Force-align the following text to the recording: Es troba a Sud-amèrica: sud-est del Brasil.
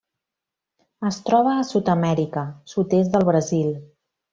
Es 1.11 1.19
troba 1.29 1.53
a 1.57 1.67
Sud-amèrica: 1.73 2.49
sud-est 2.77 3.17
del 3.19 3.31
Brasil. 3.33 3.73